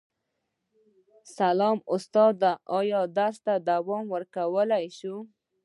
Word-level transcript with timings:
سلام 1.37 1.77
استاده 1.93 2.51
ایا 2.77 3.01
درس 3.17 3.37
ته 3.45 3.53
دوام 3.69 4.03
ورکولی 4.15 4.85
شو 4.99 5.15